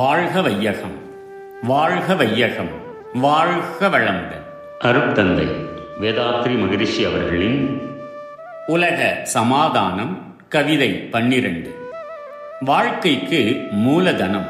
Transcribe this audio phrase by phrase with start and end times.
[0.00, 0.98] வாழ்க வையகம்
[1.62, 2.68] வாழ்க வையகம்
[3.14, 4.44] வாழ்க வளமுடன்.
[4.80, 5.48] அருட்தந்தை
[6.00, 7.82] வேதாத்ரி மகரிஷி அவர்களின்
[8.66, 11.74] உலக சமாதானம் கவிதை பன்னிரண்டு.
[12.60, 14.46] வாழ்க்கைக்கு மூலதனம்.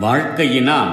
[0.00, 0.92] வாழ்க்கையினால்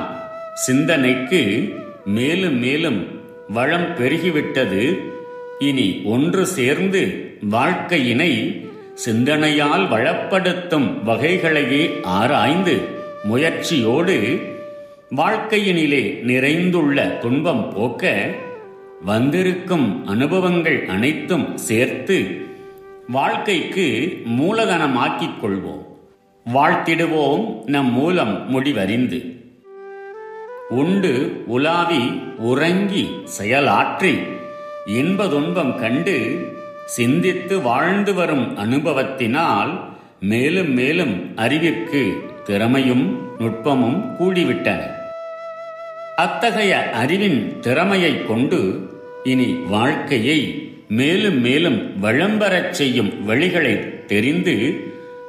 [0.53, 1.73] சிந்தனைக்கு
[2.05, 4.99] மேலும் மேலும் வளம் பெருகிவிட்டது.
[5.59, 14.39] இனி ஒன்று சேர்ந்து வாழ்க்கையினை சிந்தனையால் வளப்படுத்தும் வகைகளையே ஆராய்ந்து முயற்சியோடு
[15.15, 18.31] வாழ்க்கையினிலே நிறைந்துள்ள துன்பம் போக்க
[19.05, 22.41] வந்திருக்கும் அனுபவங்கள் அனைத்தும் சேர்த்து
[23.07, 25.85] வாழ்க்கைக்கு மூலதனமாக்கிக் கொள்வோம்.
[26.53, 29.37] வாழ்த்திடுவோம் நம் மூலம் முடிவறிந்து.
[30.69, 33.09] உண்டு உலாவி உறங்கி
[33.39, 34.27] செயலாற்றி
[34.85, 36.47] இன்ப துன்பம் கண்டு
[36.85, 39.79] சிந்தித்து வாழ்ந்து வரும் அனுபவத்தினால்
[40.19, 44.81] மேலும் மேலும் அறிவிற்கு திறமையும் நுட்பமும் கூடிவிட்டன.
[46.15, 48.89] அத்தகைய அறிவின் திறமையை கொண்டு
[49.23, 54.75] இனி வாழ்க்கையை மேலும் மேலும் வளம்பெறச் செய்யும் வழிகளை தெரிந்து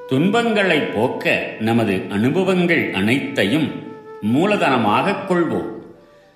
[0.09, 3.71] துன்பங்களை போக்க நமது அனுபவங்கள் அனைத்தையும்
[4.35, 5.69] மூலதனமாகக் கொள்வோம்.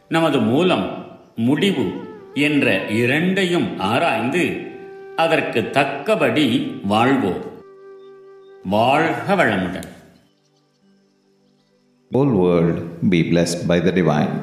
[0.08, 1.92] நமது மூலம் முடிவு
[2.34, 4.60] என்ற இரண்டையும் ஆராய்ந்து
[5.16, 7.52] அதற்கு தக்கபடி வாழ்வோம்.
[8.64, 9.93] வாழ்க வளமுடன்.
[12.14, 12.76] Whole world
[13.12, 14.36] be blessed by the divine.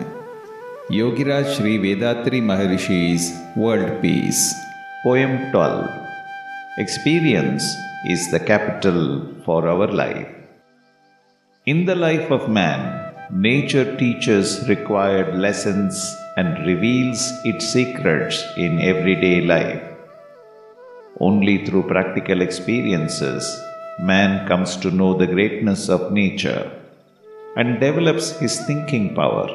[0.96, 4.42] Yogiraj Sri Vedatri Maharishi's World Peace.
[5.04, 5.90] Poem 12.
[6.80, 7.64] Experience
[8.04, 9.00] is the capital
[9.46, 10.28] for our life.
[11.66, 19.40] In the life of man, nature teaches required lessons and reveals its secrets in everyday
[19.40, 19.82] life.
[21.22, 23.48] Only through practical experiences,
[24.02, 26.70] man comes to know the greatness of nature
[27.56, 29.48] and develops his thinking power.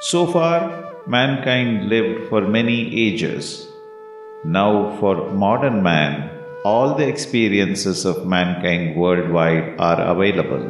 [0.00, 3.68] So far, mankind lived for many ages.
[4.44, 6.30] Now, for modern man,
[6.64, 10.66] all the experiences of mankind worldwide are available.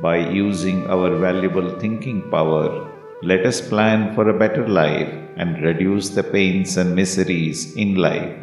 [0.00, 2.88] By using our valuable thinking power,
[3.22, 8.34] let us plan for a better life and reduce the pains and miseries in life.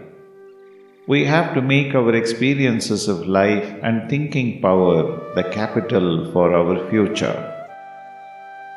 [1.09, 6.87] We have to make our experiences of life and thinking power the capital for our
[6.91, 7.37] future.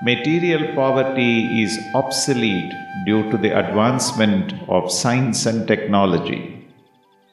[0.03, 2.73] Material poverty is obsolete
[3.05, 6.67] due to the advancement of science and technology.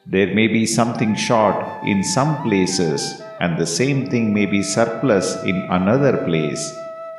[0.04, 5.42] There may be something short in some places and the same thing may be surplus
[5.44, 6.62] in another place.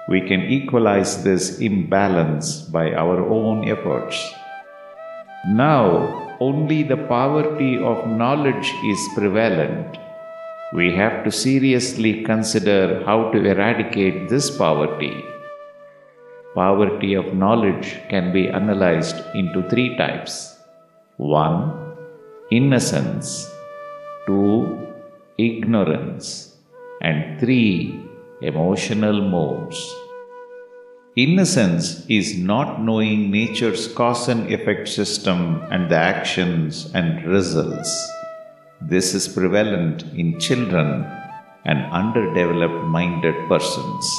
[0.08, 4.36] We can equalize this imbalance by our own efforts.
[5.48, 9.98] Now, only the poverty of knowledge is prevalent.
[10.74, 15.24] We have to seriously consider how to eradicate this poverty.
[16.56, 20.58] Poverty of knowledge can be analyzed into three types
[21.18, 21.96] 1.
[22.50, 23.54] Innocence,
[24.26, 24.88] 2.
[25.38, 26.56] Ignorance,
[27.02, 28.10] and 3.
[28.42, 29.80] Emotional modes.
[31.18, 37.92] Innocence is not knowing nature's cause and effect system and the actions and results.
[38.80, 41.06] This is prevalent in children
[41.66, 44.10] and underdeveloped minded persons.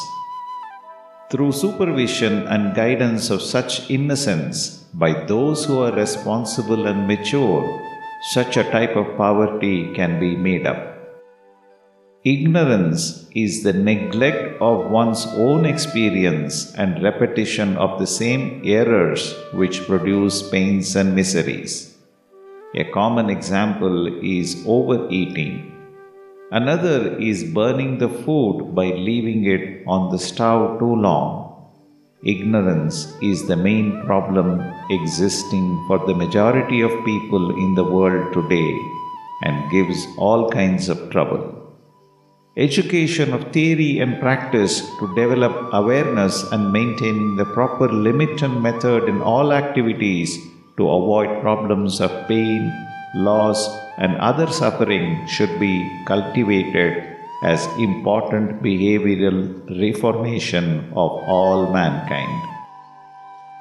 [1.31, 7.65] Through supervision and guidance of such innocence by those who are responsible and mature,
[8.35, 10.92] such a type of poverty can be made up.
[12.25, 19.85] Ignorance is the neglect of one's own experience and repetition of the same errors which
[19.89, 21.97] produce pains and miseries.
[22.77, 25.73] A common example is overeating.
[26.53, 31.73] Another is burning the food by leaving it on the stove too long.
[32.25, 38.79] Ignorance is the main problem existing for the majority of people in the world today
[39.43, 41.62] and gives all kinds of trouble.
[42.57, 49.05] Education of theory and practice to develop awareness and maintaining the proper limit and method
[49.05, 50.37] in all activities
[50.77, 52.71] to avoid problems of pain,
[53.15, 59.41] loss, and other suffering should be cultivated as important behavioral
[59.81, 62.49] reformation of all mankind.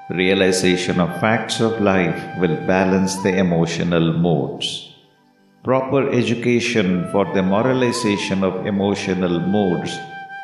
[0.09, 4.90] Realization of facts of life will balance the emotional moods.
[5.64, 9.93] Proper education for the moralization of emotional moods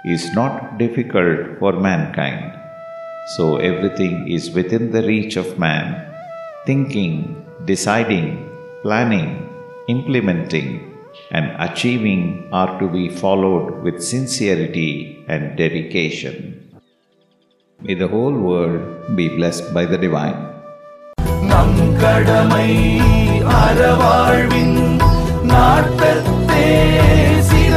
[0.05, 2.59] is not difficult for mankind.
[3.37, 6.13] So everything is within the reach of man.
[6.67, 8.51] Thinking, deciding,
[8.83, 9.49] planning,
[9.89, 10.93] implementing,
[11.31, 16.37] and achieving are to be followed with sincerity and dedication.
[17.81, 20.41] May the whole world be blessed by the divine.
[21.51, 22.69] நம் கடமை
[23.63, 24.15] அறவா
[25.58, 26.66] நாட்டத்தே
[27.50, 27.76] சில